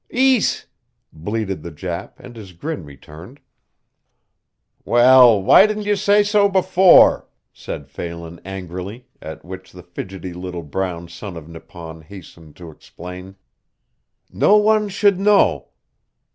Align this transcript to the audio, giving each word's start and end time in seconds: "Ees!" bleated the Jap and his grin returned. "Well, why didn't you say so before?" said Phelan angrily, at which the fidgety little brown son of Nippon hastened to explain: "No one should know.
"Ees!" 0.09 0.65
bleated 1.13 1.61
the 1.61 1.69
Jap 1.71 2.13
and 2.17 2.35
his 2.35 2.53
grin 2.53 2.83
returned. 2.85 3.39
"Well, 4.83 5.39
why 5.43 5.67
didn't 5.67 5.83
you 5.85 5.95
say 5.95 6.23
so 6.23 6.49
before?" 6.49 7.27
said 7.53 7.87
Phelan 7.87 8.39
angrily, 8.43 9.05
at 9.21 9.45
which 9.45 9.71
the 9.71 9.83
fidgety 9.83 10.33
little 10.33 10.63
brown 10.63 11.07
son 11.07 11.37
of 11.37 11.47
Nippon 11.47 12.01
hastened 12.01 12.55
to 12.55 12.71
explain: 12.71 13.35
"No 14.31 14.57
one 14.57 14.89
should 14.89 15.19
know. 15.19 15.67